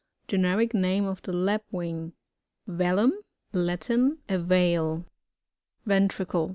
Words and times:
—Generic 0.27 0.73
name 0.73 1.05
of 1.05 1.21
the 1.21 1.31
Lapwing. 1.31 2.13
Velum.— 2.67 3.11
Latin. 3.53 4.17
A 4.27 4.39
veil. 4.39 5.05
Vkntricle. 5.85 6.49